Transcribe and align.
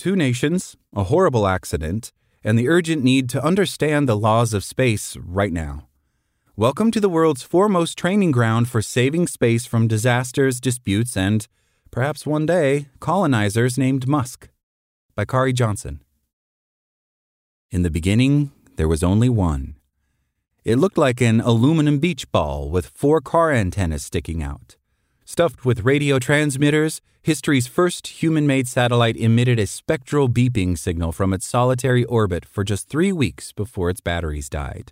Two 0.00 0.16
nations, 0.16 0.78
a 0.96 1.04
horrible 1.04 1.46
accident, 1.46 2.10
and 2.42 2.58
the 2.58 2.70
urgent 2.70 3.04
need 3.04 3.28
to 3.28 3.44
understand 3.44 4.08
the 4.08 4.16
laws 4.16 4.54
of 4.54 4.64
space 4.64 5.14
right 5.18 5.52
now. 5.52 5.88
Welcome 6.56 6.90
to 6.92 7.00
the 7.00 7.08
world's 7.10 7.42
foremost 7.42 7.98
training 7.98 8.30
ground 8.30 8.70
for 8.70 8.80
saving 8.80 9.26
space 9.26 9.66
from 9.66 9.88
disasters, 9.88 10.58
disputes, 10.58 11.18
and, 11.18 11.46
perhaps 11.90 12.24
one 12.24 12.46
day, 12.46 12.86
colonizers 12.98 13.76
named 13.76 14.08
Musk. 14.08 14.48
By 15.14 15.26
Khari 15.26 15.52
Johnson. 15.52 16.00
In 17.70 17.82
the 17.82 17.90
beginning, 17.90 18.52
there 18.76 18.88
was 18.88 19.02
only 19.02 19.28
one. 19.28 19.76
It 20.64 20.76
looked 20.76 20.96
like 20.96 21.20
an 21.20 21.42
aluminum 21.42 21.98
beach 21.98 22.32
ball 22.32 22.70
with 22.70 22.86
four 22.94 23.20
car 23.20 23.52
antennas 23.52 24.04
sticking 24.04 24.42
out. 24.42 24.78
Stuffed 25.32 25.64
with 25.64 25.84
radio 25.84 26.18
transmitters, 26.18 27.00
history's 27.22 27.68
first 27.68 28.20
human 28.20 28.48
made 28.48 28.66
satellite 28.66 29.16
emitted 29.16 29.60
a 29.60 29.66
spectral 29.68 30.28
beeping 30.28 30.76
signal 30.76 31.12
from 31.12 31.32
its 31.32 31.46
solitary 31.46 32.04
orbit 32.06 32.44
for 32.44 32.64
just 32.64 32.88
three 32.88 33.12
weeks 33.12 33.52
before 33.52 33.90
its 33.90 34.00
batteries 34.00 34.48
died. 34.48 34.90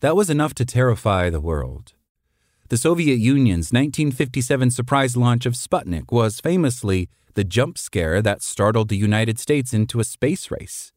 That 0.00 0.14
was 0.14 0.28
enough 0.28 0.52
to 0.56 0.66
terrify 0.66 1.30
the 1.30 1.40
world. 1.40 1.94
The 2.68 2.76
Soviet 2.76 3.16
Union's 3.16 3.72
1957 3.72 4.72
surprise 4.72 5.16
launch 5.16 5.46
of 5.46 5.54
Sputnik 5.54 6.12
was 6.12 6.38
famously 6.38 7.08
the 7.32 7.42
jump 7.42 7.78
scare 7.78 8.20
that 8.20 8.42
startled 8.42 8.90
the 8.90 8.98
United 8.98 9.38
States 9.38 9.72
into 9.72 10.00
a 10.00 10.04
space 10.04 10.50
race. 10.50 10.92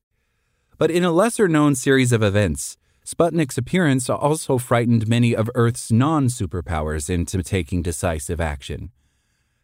But 0.78 0.92
in 0.92 1.06
a 1.06 1.14
lesser 1.14 1.48
known 1.48 1.76
series 1.76 2.12
of 2.12 2.22
events, 2.22 2.76
Sputnik's 3.10 3.58
appearance 3.58 4.08
also 4.08 4.60
frightened 4.60 5.08
many 5.08 5.36
of 5.36 5.50
Earth's 5.56 5.92
non 5.92 6.28
superpowers 6.28 7.10
into 7.10 7.42
taking 7.42 7.82
decisive 7.82 8.40
action. 8.40 8.92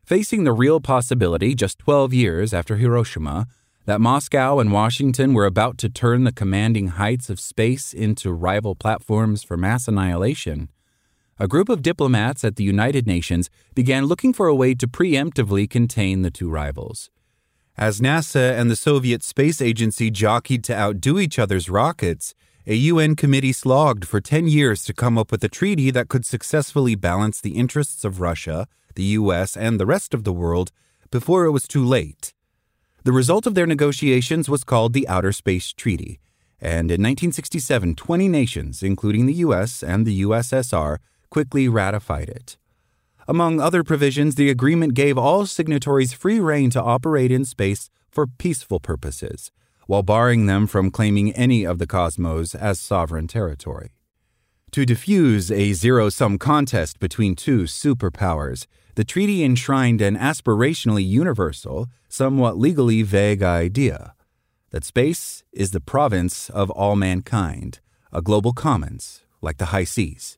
Facing 0.03 0.45
the 0.45 0.51
real 0.51 0.79
possibility, 0.79 1.53
just 1.53 1.77
12 1.77 2.11
years 2.11 2.55
after 2.55 2.77
Hiroshima, 2.77 3.45
that 3.85 4.01
Moscow 4.01 4.57
and 4.57 4.71
Washington 4.71 5.35
were 5.35 5.45
about 5.45 5.77
to 5.77 5.89
turn 5.89 6.23
the 6.23 6.31
commanding 6.31 6.87
heights 6.87 7.29
of 7.29 7.39
space 7.39 7.93
into 7.93 8.33
rival 8.33 8.73
platforms 8.73 9.43
for 9.43 9.57
mass 9.57 9.87
annihilation, 9.87 10.69
a 11.37 11.47
group 11.47 11.69
of 11.69 11.83
diplomats 11.83 12.43
at 12.43 12.55
the 12.55 12.63
United 12.63 13.05
Nations 13.05 13.51
began 13.75 14.05
looking 14.05 14.33
for 14.33 14.47
a 14.47 14.55
way 14.55 14.73
to 14.73 14.87
preemptively 14.87 15.69
contain 15.69 16.23
the 16.23 16.31
two 16.31 16.49
rivals. 16.49 17.11
As 17.77 18.01
NASA 18.01 18.57
and 18.57 18.71
the 18.71 18.75
Soviet 18.75 19.21
Space 19.21 19.61
Agency 19.61 20.09
jockeyed 20.09 20.63
to 20.63 20.75
outdo 20.75 21.19
each 21.19 21.37
other's 21.37 21.69
rockets, 21.69 22.33
a 22.67 22.73
UN 22.73 23.15
committee 23.15 23.53
slogged 23.53 24.07
for 24.07 24.19
10 24.19 24.47
years 24.47 24.83
to 24.85 24.93
come 24.93 25.19
up 25.19 25.31
with 25.31 25.43
a 25.43 25.49
treaty 25.49 25.91
that 25.91 26.09
could 26.09 26.25
successfully 26.25 26.95
balance 26.95 27.39
the 27.39 27.57
interests 27.57 28.03
of 28.03 28.19
Russia, 28.19 28.67
the 28.95 29.03
US, 29.19 29.55
and 29.55 29.79
the 29.79 29.85
rest 29.85 30.15
of 30.15 30.23
the 30.23 30.33
world 30.33 30.71
before 31.11 31.45
it 31.45 31.51
was 31.51 31.67
too 31.67 31.85
late. 31.85 32.33
The 33.03 33.11
result 33.11 33.45
of 33.45 33.53
their 33.53 33.67
negotiations 33.67 34.49
was 34.49 34.63
called 34.63 34.93
the 34.93 35.07
Outer 35.07 35.31
Space 35.31 35.73
Treaty, 35.73 36.19
and 36.59 36.89
in 36.89 37.03
1967, 37.03 37.93
20 37.93 38.27
nations, 38.27 38.81
including 38.81 39.27
the 39.27 39.45
US 39.45 39.83
and 39.83 40.03
the 40.03 40.23
USSR, 40.23 40.97
quickly 41.29 41.67
ratified 41.67 42.29
it. 42.29 42.57
Among 43.27 43.59
other 43.59 43.83
provisions, 43.83 44.35
the 44.35 44.49
agreement 44.49 44.95
gave 44.95 45.19
all 45.19 45.45
signatories 45.45 46.13
free 46.13 46.39
rein 46.39 46.71
to 46.71 46.81
operate 46.81 47.31
in 47.31 47.45
space 47.45 47.91
for 48.09 48.25
peaceful 48.25 48.79
purposes 48.79 49.51
while 49.87 50.03
barring 50.03 50.45
them 50.45 50.67
from 50.67 50.91
claiming 50.91 51.31
any 51.33 51.65
of 51.65 51.79
the 51.79 51.87
cosmos 51.87 52.55
as 52.55 52.79
sovereign 52.79 53.27
territory. 53.27 53.91
To 54.71 54.85
diffuse 54.85 55.51
a 55.51 55.73
zero 55.73 56.09
sum 56.09 56.37
contest 56.37 56.99
between 56.99 57.35
two 57.35 57.63
superpowers, 57.63 58.67
the 58.95 59.03
treaty 59.03 59.43
enshrined 59.43 60.01
an 60.01 60.17
aspirationally 60.17 61.07
universal, 61.07 61.87
somewhat 62.09 62.57
legally 62.57 63.01
vague 63.01 63.43
idea 63.43 64.15
that 64.71 64.83
space 64.83 65.43
is 65.53 65.71
the 65.71 65.79
province 65.79 66.49
of 66.49 66.69
all 66.71 66.97
mankind, 66.97 67.79
a 68.11 68.21
global 68.21 68.51
commons, 68.51 69.23
like 69.41 69.57
the 69.57 69.67
high 69.67 69.85
seas. 69.85 70.37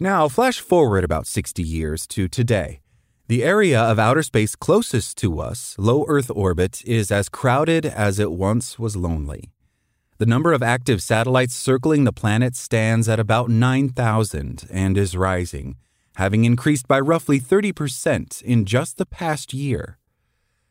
Now, 0.00 0.26
flash 0.28 0.58
forward 0.58 1.04
about 1.04 1.28
60 1.28 1.62
years 1.62 2.06
to 2.08 2.26
today. 2.26 2.80
The 3.28 3.42
area 3.42 3.80
of 3.80 3.98
outer 3.98 4.22
space 4.22 4.54
closest 4.54 5.18
to 5.18 5.40
us, 5.40 5.74
low 5.78 6.04
Earth 6.06 6.30
orbit, 6.32 6.84
is 6.84 7.10
as 7.10 7.28
crowded 7.28 7.84
as 7.84 8.20
it 8.20 8.30
once 8.30 8.78
was 8.78 8.94
lonely. 8.94 9.50
The 10.18 10.26
number 10.26 10.52
of 10.52 10.62
active 10.62 11.02
satellites 11.02 11.56
circling 11.56 12.04
the 12.04 12.12
planet 12.12 12.54
stands 12.54 13.08
at 13.08 13.18
about 13.18 13.50
9,000 13.50 14.68
and 14.70 14.96
is 14.96 15.16
rising, 15.16 15.74
having 16.14 16.44
increased 16.44 16.86
by 16.86 17.00
roughly 17.00 17.40
30% 17.40 18.42
in 18.42 18.64
just 18.64 18.96
the 18.96 19.04
past 19.04 19.52
year. 19.52 19.98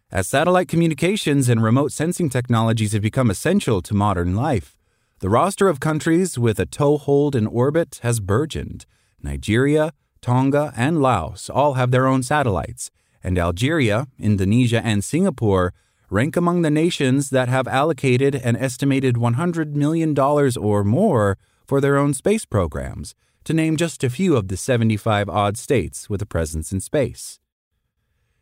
As 0.09 0.29
satellite 0.29 0.69
communications 0.69 1.49
and 1.49 1.61
remote 1.61 1.91
sensing 1.91 2.29
technologies 2.29 2.93
have 2.93 3.01
become 3.01 3.29
essential 3.29 3.81
to 3.81 3.93
modern 3.93 4.33
life, 4.33 4.77
the 5.19 5.29
roster 5.29 5.67
of 5.67 5.81
countries 5.81 6.39
with 6.39 6.57
a 6.61 6.65
toehold 6.65 7.35
in 7.35 7.47
orbit 7.47 7.99
has 8.01 8.21
burgeoned. 8.21 8.85
Nigeria, 9.21 9.91
Tonga, 10.25 10.73
and 10.75 11.03
Laos 11.03 11.51
all 11.51 11.75
have 11.75 11.91
their 11.91 12.07
own 12.07 12.23
satellites, 12.23 12.89
and 13.23 13.37
Algeria, 13.37 14.07
Indonesia, 14.17 14.81
and 14.83 15.03
Singapore 15.03 15.71
rank 16.09 16.35
among 16.35 16.63
the 16.63 16.71
nations 16.71 17.29
that 17.29 17.47
have 17.47 17.67
allocated 17.67 18.33
an 18.33 18.55
estimated 18.55 19.17
$100 19.17 19.75
million 19.75 20.19
or 20.19 20.83
more 20.83 21.37
for 21.67 21.79
their 21.79 21.95
own 21.95 22.15
space 22.15 22.43
programs, 22.43 23.13
to 23.43 23.53
name 23.53 23.77
just 23.77 24.03
a 24.03 24.09
few 24.09 24.35
of 24.35 24.47
the 24.47 24.57
75 24.57 25.29
odd 25.29 25.57
states 25.57 26.09
with 26.09 26.23
a 26.23 26.25
presence 26.25 26.71
in 26.71 26.79
space. 26.79 27.39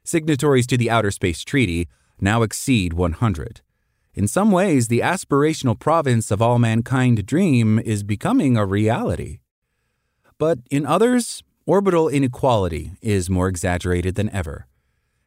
Signatories 0.05 0.67
to 0.67 0.77
the 0.77 0.89
Outer 0.89 1.11
Space 1.11 1.43
Treaty 1.43 1.89
now 2.17 2.43
exceed 2.43 2.93
100. 2.93 3.59
In 4.13 4.29
some 4.29 4.51
ways, 4.51 4.87
the 4.87 5.01
aspirational 5.01 5.77
province 5.77 6.31
of 6.31 6.41
all 6.41 6.59
mankind 6.59 7.25
dream 7.25 7.77
is 7.77 8.03
becoming 8.03 8.55
a 8.55 8.65
reality. 8.65 9.39
But 10.37 10.59
in 10.71 10.85
others, 10.85 11.43
orbital 11.65 12.09
inequality 12.09 12.91
is 13.01 13.29
more 13.29 13.47
exaggerated 13.47 14.15
than 14.15 14.29
ever. 14.31 14.67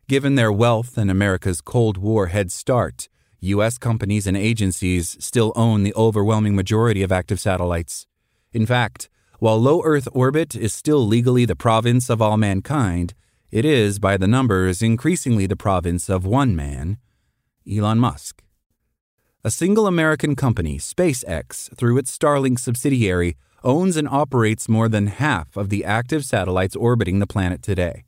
Given 0.08 0.34
their 0.34 0.52
wealth 0.52 0.98
and 0.98 1.10
America's 1.10 1.60
Cold 1.60 1.96
War 1.96 2.26
head 2.26 2.52
start, 2.52 3.08
U.S. 3.40 3.78
companies 3.78 4.26
and 4.26 4.36
agencies 4.36 5.16
still 5.18 5.52
own 5.56 5.82
the 5.82 5.94
overwhelming 5.94 6.54
majority 6.54 7.02
of 7.02 7.12
active 7.12 7.40
satellites. 7.40 8.06
In 8.52 8.66
fact, 8.66 9.08
while 9.38 9.60
low 9.60 9.82
Earth 9.82 10.08
orbit 10.12 10.54
is 10.54 10.72
still 10.72 11.06
legally 11.06 11.44
the 11.44 11.56
province 11.56 12.08
of 12.08 12.22
all 12.22 12.36
mankind, 12.36 13.14
it 13.50 13.64
is, 13.64 13.98
by 13.98 14.16
the 14.16 14.26
numbers, 14.26 14.82
increasingly 14.82 15.46
the 15.46 15.56
province 15.56 16.08
of 16.08 16.26
one 16.26 16.56
man, 16.56 16.98
Elon 17.70 17.98
Musk. 17.98 18.42
A 19.44 19.50
single 19.50 19.86
American 19.86 20.34
company, 20.34 20.78
SpaceX, 20.78 21.74
through 21.76 21.98
its 21.98 22.16
Starlink 22.16 22.58
subsidiary, 22.58 23.36
owns 23.66 23.96
and 23.96 24.08
operates 24.08 24.68
more 24.68 24.88
than 24.88 25.08
half 25.08 25.56
of 25.56 25.68
the 25.68 25.84
active 25.84 26.24
satellites 26.24 26.76
orbiting 26.76 27.18
the 27.18 27.26
planet 27.26 27.62
today. 27.62 28.04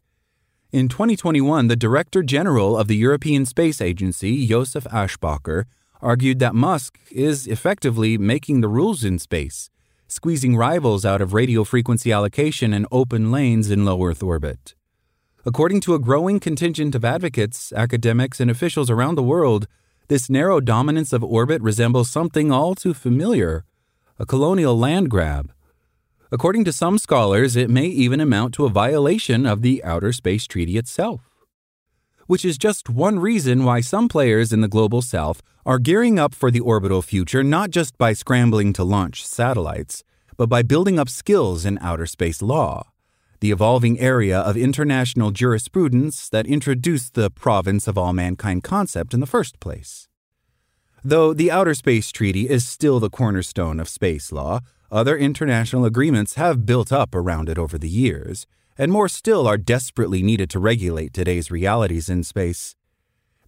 In 0.70 0.88
2021, 0.88 1.66
the 1.66 1.74
Director 1.74 2.22
General 2.22 2.78
of 2.78 2.86
the 2.86 2.96
European 2.96 3.44
Space 3.44 3.80
Agency, 3.80 4.46
Josef 4.46 4.84
Aschbacher, 4.84 5.64
argued 6.00 6.38
that 6.38 6.54
Musk 6.54 7.00
is 7.10 7.48
effectively 7.48 8.16
making 8.16 8.60
the 8.60 8.68
rules 8.68 9.02
in 9.02 9.18
space, 9.18 9.68
squeezing 10.06 10.56
rivals 10.56 11.04
out 11.04 11.20
of 11.20 11.34
radio 11.34 11.64
frequency 11.64 12.12
allocation 12.12 12.72
and 12.72 12.86
open 12.92 13.32
lanes 13.32 13.68
in 13.68 13.84
low 13.84 14.04
Earth 14.04 14.22
orbit. 14.22 14.76
According 15.44 15.80
to 15.82 15.94
a 15.94 15.98
growing 15.98 16.38
contingent 16.38 16.94
of 16.94 17.04
advocates, 17.04 17.72
academics, 17.72 18.38
and 18.38 18.50
officials 18.50 18.90
around 18.90 19.16
the 19.16 19.22
world, 19.24 19.66
this 20.06 20.30
narrow 20.30 20.60
dominance 20.60 21.12
of 21.12 21.24
orbit 21.24 21.60
resembles 21.62 22.08
something 22.10 22.52
all 22.52 22.76
too 22.76 22.94
familiar 22.94 23.64
a 24.20 24.26
colonial 24.26 24.76
land 24.76 25.08
grab. 25.08 25.52
According 26.32 26.64
to 26.64 26.72
some 26.72 26.98
scholars, 26.98 27.54
it 27.54 27.70
may 27.70 27.86
even 27.86 28.20
amount 28.20 28.52
to 28.54 28.64
a 28.64 28.70
violation 28.70 29.46
of 29.46 29.62
the 29.62 29.82
Outer 29.84 30.12
Space 30.12 30.46
Treaty 30.48 30.76
itself. 30.76 31.20
Which 32.26 32.44
is 32.44 32.58
just 32.58 32.90
one 32.90 33.20
reason 33.20 33.64
why 33.64 33.80
some 33.80 34.08
players 34.08 34.52
in 34.52 34.60
the 34.60 34.68
global 34.68 35.02
south 35.02 35.40
are 35.64 35.78
gearing 35.78 36.18
up 36.18 36.34
for 36.34 36.50
the 36.50 36.58
orbital 36.60 37.00
future 37.00 37.44
not 37.44 37.70
just 37.70 37.96
by 37.96 38.12
scrambling 38.12 38.72
to 38.72 38.82
launch 38.82 39.24
satellites, 39.24 40.02
but 40.36 40.48
by 40.48 40.62
building 40.62 40.98
up 40.98 41.08
skills 41.08 41.64
in 41.64 41.78
outer 41.80 42.06
space 42.06 42.42
law, 42.42 42.90
the 43.38 43.52
evolving 43.52 44.00
area 44.00 44.40
of 44.40 44.56
international 44.56 45.30
jurisprudence 45.30 46.28
that 46.28 46.46
introduced 46.46 47.14
the 47.14 47.30
province 47.30 47.86
of 47.86 47.96
all 47.96 48.12
mankind 48.12 48.64
concept 48.64 49.14
in 49.14 49.20
the 49.20 49.26
first 49.26 49.60
place. 49.60 50.07
Though 51.04 51.32
the 51.32 51.50
Outer 51.50 51.74
Space 51.74 52.10
Treaty 52.10 52.48
is 52.48 52.66
still 52.66 52.98
the 52.98 53.10
cornerstone 53.10 53.78
of 53.78 53.88
space 53.88 54.32
law, 54.32 54.60
other 54.90 55.16
international 55.16 55.84
agreements 55.84 56.34
have 56.34 56.66
built 56.66 56.92
up 56.92 57.14
around 57.14 57.48
it 57.48 57.58
over 57.58 57.78
the 57.78 57.88
years, 57.88 58.46
and 58.76 58.90
more 58.90 59.08
still 59.08 59.46
are 59.46 59.58
desperately 59.58 60.22
needed 60.22 60.50
to 60.50 60.58
regulate 60.58 61.12
today's 61.12 61.50
realities 61.50 62.08
in 62.08 62.24
space. 62.24 62.74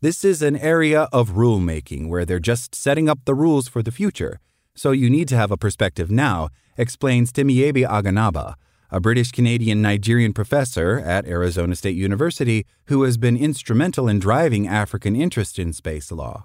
This 0.00 0.24
is 0.24 0.42
an 0.42 0.56
area 0.56 1.08
of 1.12 1.30
rulemaking 1.30 2.08
where 2.08 2.24
they're 2.24 2.38
just 2.38 2.74
setting 2.74 3.08
up 3.08 3.18
the 3.24 3.34
rules 3.34 3.68
for 3.68 3.82
the 3.82 3.90
future, 3.90 4.38
so 4.74 4.92
you 4.92 5.10
need 5.10 5.28
to 5.28 5.36
have 5.36 5.50
a 5.50 5.56
perspective 5.56 6.10
now, 6.10 6.50
explains 6.76 7.32
Timiebi 7.32 7.86
Aganaba, 7.86 8.54
a 8.90 9.00
British 9.00 9.30
Canadian 9.32 9.82
Nigerian 9.82 10.32
professor 10.32 10.98
at 11.00 11.26
Arizona 11.26 11.74
State 11.74 11.96
University 11.96 12.64
who 12.86 13.02
has 13.02 13.16
been 13.16 13.36
instrumental 13.36 14.08
in 14.08 14.20
driving 14.20 14.68
African 14.68 15.16
interest 15.16 15.58
in 15.58 15.72
space 15.72 16.10
law. 16.10 16.44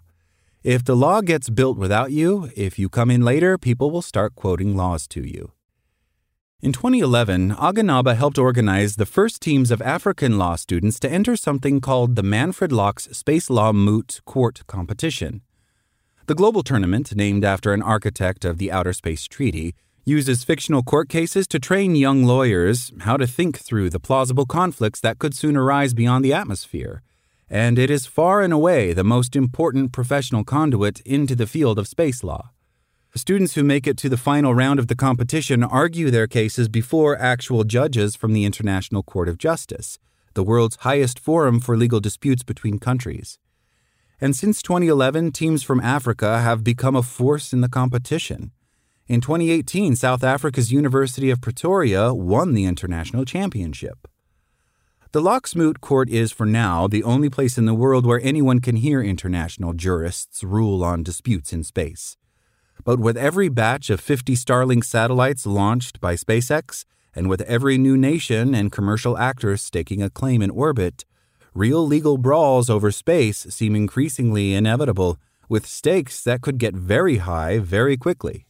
If 0.66 0.84
the 0.84 0.96
law 0.96 1.22
gets 1.22 1.52
built 1.52 1.78
without 1.78 2.12
you, 2.12 2.50
if 2.56 2.80
you 2.80 2.90
come 2.90 3.12
in 3.12 3.22
later, 3.22 3.56
people 3.56 3.92
will 3.92 4.02
start 4.02 4.34
quoting 4.34 4.76
laws 4.76 5.08
to 5.10 5.22
you. 5.22 5.52
In 6.60 6.72
2011, 6.72 7.52
Aganaba 7.52 8.16
helped 8.16 8.40
organize 8.40 8.96
the 8.96 9.06
first 9.06 9.44
teams 9.44 9.70
of 9.70 9.80
African 9.80 10.40
law 10.40 10.56
students 10.56 11.00
to 11.02 11.12
enter 11.12 11.36
something 11.38 11.82
called 11.82 12.16
the 12.16 12.24
Manfred 12.24 12.72
Lachs 12.72 13.16
Space 13.16 13.52
Law 13.52 13.74
Moot 13.74 14.22
Court 14.26 14.64
Competition. 14.66 15.42
The 16.26 16.34
global 16.34 16.64
tournament, 16.64 17.16
named 17.16 17.46
after 17.46 17.72
an 17.72 17.84
architect 17.84 18.44
of 18.44 18.58
the 18.58 18.72
Outer 18.72 18.94
Space 18.94 19.28
Treaty, 19.28 19.76
uses 20.04 20.44
fictional 20.44 20.82
court 20.82 21.10
cases 21.10 21.46
to 21.50 21.60
train 21.60 21.96
young 21.96 22.24
lawyers 22.24 22.92
how 23.02 23.18
to 23.18 23.28
think 23.28 23.60
through 23.60 23.92
the 23.92 24.00
plausible 24.00 24.48
conflicts 24.48 25.00
that 25.02 25.20
could 25.20 25.36
soon 25.36 25.56
arise 25.56 25.94
beyond 25.94 26.26
the 26.26 26.34
atmosphere 26.34 27.04
and 27.50 27.78
it 27.78 27.90
is 27.90 28.06
far 28.06 28.42
and 28.42 28.52
away 28.52 28.94
the 28.94 29.04
most 29.04 29.36
important 29.36 29.92
professional 29.92 30.44
conduit 30.44 31.00
into 31.02 31.36
the 31.36 31.48
field 31.48 31.78
of 31.78 31.88
space 31.88 32.24
law. 32.24 32.52
Students 33.16 33.54
who 33.56 33.64
make 33.64 33.88
it 33.88 33.98
to 33.98 34.10
the 34.10 34.18
final 34.18 34.54
round 34.54 34.78
of 34.78 34.88
the 34.88 34.96
competition 34.96 35.64
argue 35.64 36.12
their 36.12 36.28
cases 36.28 36.68
before 36.68 37.18
actual 37.18 37.64
judges 37.64 38.16
from 38.16 38.34
the 38.34 38.44
International 38.44 39.04
Court 39.04 39.30
of 39.30 39.38
Justice, 39.38 40.00
the 40.34 40.44
world's 40.44 40.76
highest 40.82 41.18
forum 41.18 41.62
for 41.62 41.78
legal 41.78 42.02
disputes 42.02 42.44
between 42.44 42.78
countries. 42.78 43.40
And 44.20 44.36
since 44.36 44.62
2011, 44.62 45.32
teams 45.32 45.64
from 45.64 45.80
Africa 45.80 46.40
have 46.40 46.64
become 46.64 46.96
a 46.96 47.04
force 47.04 47.54
in 47.54 47.62
the 47.62 47.70
competition. 47.70 48.52
In 49.08 49.22
2018, 49.22 49.96
South 49.96 50.24
Africa's 50.24 50.72
University 50.72 51.30
of 51.30 51.40
Pretoria 51.40 52.14
won 52.14 52.54
the 52.54 52.66
international 52.66 53.24
championship. 53.24 54.08
The 55.16 55.22
Lachs 55.22 55.56
Moot 55.56 55.80
Court 55.80 56.10
is, 56.10 56.34
for 56.34 56.46
now, 56.46 56.90
the 56.90 57.02
only 57.02 57.30
place 57.30 57.58
in 57.58 57.64
the 57.64 57.74
world 57.74 58.06
where 58.06 58.20
anyone 58.22 58.60
can 58.60 58.76
hear 58.76 59.02
international 59.02 59.72
jurists 59.72 60.44
rule 60.44 60.84
on 60.84 61.04
disputes 61.04 61.54
in 61.54 61.64
space. 61.64 62.18
But 62.84 63.00
with 63.00 63.16
every 63.16 63.48
batch 63.48 63.90
of 63.90 64.02
50 64.02 64.36
Starlink 64.36 64.84
satellites 64.84 65.46
launched 65.46 66.02
by 66.02 66.16
SpaceX, 66.16 66.84
and 67.16 67.30
with 67.30 67.40
every 67.44 67.78
new 67.78 67.96
nation 67.96 68.54
and 68.54 68.74
commercial 68.74 69.18
actor 69.18 69.56
staking 69.56 70.04
a 70.04 70.10
claim 70.10 70.42
in 70.42 70.50
orbit, 70.50 71.06
real 71.54 71.88
legal 71.88 72.18
brawls 72.18 72.70
over 72.70 72.92
space 72.92 73.38
seem 73.50 73.74
increasingly 73.74 74.54
inevitable, 74.54 75.18
with 75.48 75.66
stakes 75.66 76.22
that 76.26 76.42
could 76.42 76.58
get 76.58 76.76
very 76.76 77.20
high 77.20 77.58
very 77.58 77.96
quickly. 77.96 78.48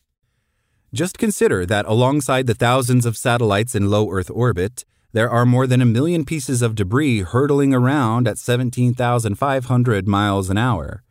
Just 0.92 1.20
consider 1.20 1.64
that 1.68 1.86
alongside 1.86 2.48
the 2.48 2.56
thousands 2.56 3.06
of 3.06 3.18
satellites 3.18 3.76
in 3.76 3.92
low 3.92 4.10
Earth 4.10 4.32
orbit, 4.34 4.84
there 5.16 5.30
are 5.30 5.46
more 5.46 5.66
than 5.66 5.82
a 5.82 5.86
million 5.86 6.26
pieces 6.26 6.62
of 6.62 6.76
debris 6.76 7.22
hurtling 7.22 7.74
around 7.74 8.28
at 8.28 8.38
17,500 8.38 10.08
miles 10.10 10.50
an 10.50 10.58
hour. 10.58 11.04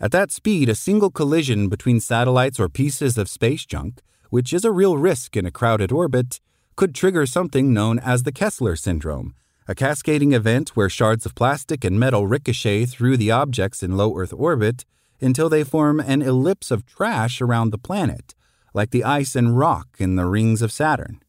At 0.00 0.12
that 0.12 0.32
speed, 0.32 0.70
a 0.70 0.74
single 0.74 1.10
collision 1.10 1.68
between 1.68 2.00
satellites 2.00 2.58
or 2.58 2.70
pieces 2.70 3.18
of 3.18 3.28
space 3.28 3.66
junk, 3.66 4.00
which 4.30 4.54
is 4.54 4.64
a 4.64 4.72
real 4.72 4.96
risk 4.96 5.36
in 5.36 5.44
a 5.44 5.50
crowded 5.50 5.92
orbit, 5.92 6.40
could 6.74 6.94
trigger 6.94 7.26
something 7.26 7.74
known 7.74 7.98
as 7.98 8.22
the 8.22 8.32
Kessler 8.32 8.76
syndrome, 8.76 9.34
a 9.68 9.74
cascading 9.74 10.32
event 10.32 10.70
where 10.70 10.88
shards 10.88 11.26
of 11.26 11.34
plastic 11.34 11.84
and 11.84 12.00
metal 12.00 12.26
ricochet 12.26 12.86
through 12.86 13.18
the 13.18 13.30
objects 13.30 13.82
in 13.82 13.94
low 13.94 14.16
Earth 14.16 14.32
orbit 14.32 14.86
until 15.20 15.50
they 15.50 15.62
form 15.62 16.00
an 16.00 16.22
ellipse 16.22 16.70
of 16.70 16.86
trash 16.86 17.42
around 17.42 17.72
the 17.72 17.78
planet, 17.78 18.34
like 18.72 18.90
the 18.90 19.04
ice 19.04 19.36
and 19.36 19.58
rock 19.58 19.88
in 19.98 20.16
the 20.16 20.24
rings 20.24 20.62
of 20.62 20.72
Saturn. 20.72 21.20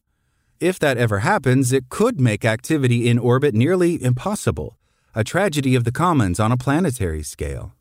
If 0.60 0.78
that 0.78 0.96
ever 0.96 1.18
happens, 1.18 1.70
it 1.70 1.90
could 1.90 2.18
make 2.18 2.44
activity 2.44 3.10
in 3.10 3.18
orbit 3.18 3.54
nearly 3.54 4.02
impossible, 4.02 4.78
a 5.14 5.22
tragedy 5.22 5.74
of 5.74 5.84
the 5.84 5.92
commons 5.92 6.40
on 6.40 6.50
a 6.50 6.56
planetary 6.56 7.22
scale. 7.22 7.74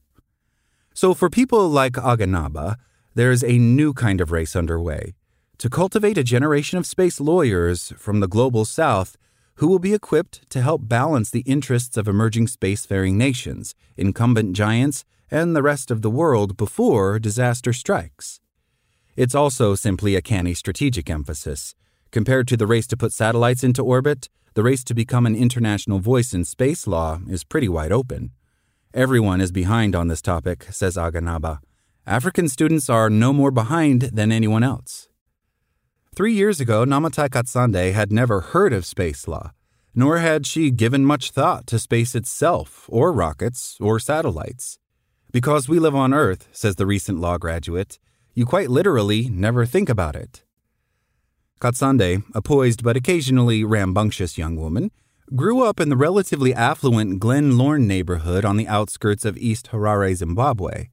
So, 0.93 1.13
for 1.13 1.29
people 1.29 1.69
like 1.69 1.93
Aganaba, 1.93 2.75
there 3.13 3.31
is 3.31 3.45
a 3.45 3.57
new 3.57 3.93
kind 3.93 4.19
of 4.19 4.31
race 4.31 4.57
underway 4.57 5.13
to 5.57 5.69
cultivate 5.69 6.17
a 6.17 6.23
generation 6.23 6.77
of 6.77 6.85
space 6.85 7.21
lawyers 7.21 7.93
from 7.97 8.19
the 8.19 8.27
global 8.27 8.65
south 8.65 9.15
who 9.55 9.67
will 9.67 9.79
be 9.79 9.93
equipped 9.93 10.49
to 10.49 10.61
help 10.61 10.81
balance 10.83 11.29
the 11.29 11.45
interests 11.47 11.95
of 11.95 12.09
emerging 12.09 12.47
spacefaring 12.47 13.13
nations, 13.13 13.73
incumbent 13.95 14.53
giants, 14.53 15.05
and 15.31 15.55
the 15.55 15.63
rest 15.63 15.91
of 15.91 16.01
the 16.01 16.09
world 16.09 16.57
before 16.57 17.19
disaster 17.19 17.71
strikes. 17.71 18.41
It's 19.15 19.33
also 19.33 19.75
simply 19.75 20.17
a 20.17 20.21
canny 20.21 20.53
strategic 20.53 21.09
emphasis 21.09 21.73
Compared 22.15 22.47
to 22.47 22.55
the 22.55 22.65
race 22.65 22.87
to 22.87 22.95
put 22.95 23.11
satellites 23.11 23.61
into 23.61 23.83
orbit, 23.83 24.29
the 24.53 24.63
race 24.63 24.85
to 24.85 24.93
become 24.93 25.25
an 25.25 25.35
international 25.35 25.99
voice 25.99 26.33
in 26.33 26.45
space 26.45 26.87
law 26.87 27.19
is 27.29 27.43
pretty 27.43 27.67
wide 27.67 27.91
open. 27.91 28.31
Everyone 28.93 29.41
is 29.41 29.51
behind 29.51 29.97
on 29.97 30.07
this 30.07 30.21
topic, 30.21 30.63
says 30.71 30.95
Aganaba. 30.95 31.59
African 32.07 32.47
students 32.47 32.89
are 32.89 33.09
no 33.09 33.33
more 33.33 33.51
behind 33.51 34.03
than 34.13 34.31
anyone 34.31 34.63
else. 34.63 35.09
Three 36.15 36.31
years 36.31 36.61
ago, 36.61 36.85
Namatai 36.85 37.27
Katsande 37.27 37.91
had 37.91 38.13
never 38.13 38.39
heard 38.39 38.71
of 38.71 38.85
space 38.85 39.27
law, 39.27 39.51
nor 39.93 40.19
had 40.19 40.47
she 40.47 40.71
given 40.71 41.03
much 41.03 41.31
thought 41.31 41.67
to 41.67 41.77
space 41.77 42.15
itself, 42.15 42.85
or 42.87 43.11
rockets, 43.11 43.75
or 43.81 43.99
satellites. 43.99 44.79
Because 45.33 45.67
we 45.67 45.79
live 45.79 45.95
on 45.95 46.13
Earth, 46.13 46.47
says 46.53 46.77
the 46.77 46.85
recent 46.85 47.19
law 47.19 47.37
graduate, 47.37 47.99
you 48.33 48.45
quite 48.45 48.69
literally 48.69 49.27
never 49.27 49.65
think 49.65 49.89
about 49.89 50.15
it. 50.15 50.44
Katsande, 51.65 52.21
a 52.35 52.43
poised 52.43 52.83
but 52.83 52.95
occasionally 52.95 53.63
rambunctious 53.63 54.37
young 54.37 54.55
woman, 54.55 54.91
grew 55.35 55.63
up 55.63 55.79
in 55.79 55.89
the 55.89 55.97
relatively 55.97 56.53
affluent 56.53 57.19
Glen 57.19 57.57
Lorne 57.57 57.87
neighborhood 57.87 58.45
on 58.45 58.55
the 58.55 58.67
outskirts 58.67 59.25
of 59.25 59.35
East 59.35 59.69
Harare, 59.71 60.13
Zimbabwe. 60.13 60.89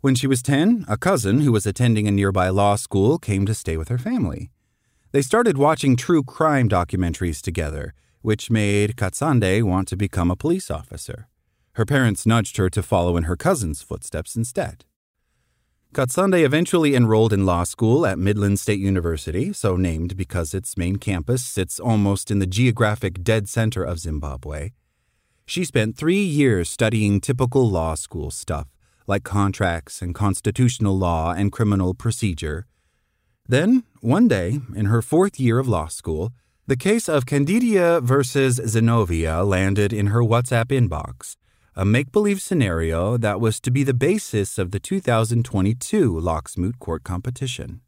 When 0.00 0.14
she 0.14 0.26
was 0.26 0.40
10, 0.40 0.86
a 0.88 0.96
cousin 0.96 1.42
who 1.42 1.52
was 1.52 1.66
attending 1.66 2.08
a 2.08 2.10
nearby 2.10 2.48
law 2.48 2.76
school 2.76 3.18
came 3.18 3.44
to 3.44 3.52
stay 3.52 3.76
with 3.76 3.88
her 3.88 3.98
family. 3.98 4.50
They 5.12 5.20
started 5.20 5.58
watching 5.58 5.96
true 5.96 6.22
crime 6.22 6.66
documentaries 6.66 7.42
together, 7.42 7.92
which 8.22 8.50
made 8.50 8.96
Katsande 8.96 9.62
want 9.62 9.86
to 9.88 9.98
become 9.98 10.30
a 10.30 10.34
police 10.34 10.70
officer. 10.70 11.28
Her 11.74 11.84
parents 11.84 12.24
nudged 12.24 12.56
her 12.56 12.70
to 12.70 12.82
follow 12.82 13.18
in 13.18 13.24
her 13.24 13.36
cousin's 13.36 13.82
footsteps 13.82 14.34
instead. 14.34 14.86
Katsande 15.92 16.44
eventually 16.44 16.94
enrolled 16.94 17.32
in 17.32 17.44
law 17.44 17.64
school 17.64 18.06
at 18.06 18.16
Midlands 18.16 18.62
State 18.62 18.78
University, 18.78 19.52
so 19.52 19.74
named 19.74 20.16
because 20.16 20.54
its 20.54 20.76
main 20.76 20.96
campus 20.96 21.44
sits 21.44 21.80
almost 21.80 22.30
in 22.30 22.38
the 22.38 22.46
geographic 22.46 23.24
dead 23.24 23.48
center 23.48 23.82
of 23.82 23.98
Zimbabwe. 23.98 24.70
She 25.46 25.64
spent 25.64 25.96
three 25.96 26.22
years 26.22 26.70
studying 26.70 27.20
typical 27.20 27.68
law 27.68 27.96
school 27.96 28.30
stuff, 28.30 28.68
like 29.08 29.24
contracts 29.24 30.00
and 30.00 30.14
constitutional 30.14 30.96
law 30.96 31.32
and 31.32 31.50
criminal 31.50 31.92
procedure. 31.92 32.66
Then, 33.48 33.82
one 34.00 34.28
day, 34.28 34.60
in 34.76 34.86
her 34.86 35.02
fourth 35.02 35.40
year 35.40 35.58
of 35.58 35.66
law 35.66 35.88
school, 35.88 36.30
The 36.70 36.76
case 36.76 37.08
of 37.08 37.26
Candidia 37.26 38.00
versus 38.00 38.60
Zenovia 38.60 39.44
landed 39.44 39.92
in 39.92 40.06
her 40.14 40.20
WhatsApp 40.20 40.66
inbox, 40.66 41.34
a 41.80 41.84
make 41.86 42.12
believe 42.12 42.42
scenario 42.42 43.16
that 43.16 43.40
was 43.40 43.58
to 43.58 43.70
be 43.70 43.82
the 43.82 43.94
basis 43.94 44.58
of 44.58 44.70
the 44.70 44.78
2022 44.78 46.20
Lachs 46.20 46.58
Moot 46.58 46.78
Court 46.78 47.02
competition. 47.04 47.80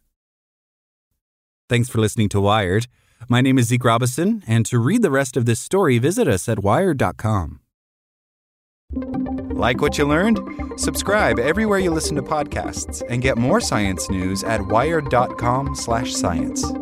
Thanks 1.69 1.91
for 1.91 2.01
listening 2.01 2.31
to 2.31 2.41
Wired. 2.41 2.87
My 3.29 3.43
name 3.43 3.59
is 3.59 3.67
Zeke 3.67 3.85
Robison, 3.85 4.43
and 4.47 4.65
to 4.65 4.79
read 4.79 5.03
the 5.03 5.11
rest 5.11 5.37
of 5.37 5.45
this 5.45 5.61
story, 5.61 5.99
visit 5.99 6.27
us 6.27 6.49
at 6.49 6.61
wired.com. 6.61 7.61
Like 9.51 9.83
what 9.83 9.99
you 9.99 10.07
learned? 10.07 10.41
Subscribe 10.79 11.39
everywhere 11.39 11.79
you 11.79 11.91
listen 11.91 12.17
to 12.17 12.23
podcasts 12.23 13.03
and 13.11 13.21
get 13.21 13.37
more 13.37 13.61
science 13.61 14.09
news 14.09 14.43
at 14.43 14.67
wired.com/science. 14.69 16.82